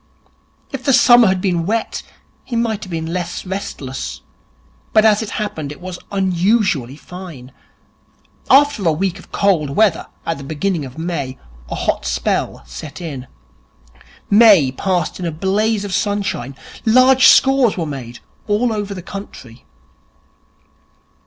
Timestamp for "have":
2.85-2.89